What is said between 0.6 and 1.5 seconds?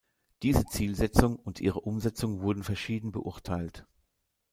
Zielsetzung